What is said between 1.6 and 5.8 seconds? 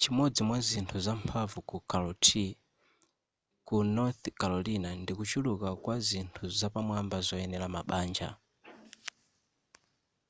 ku charlotte ku north carolina ndikuchuluka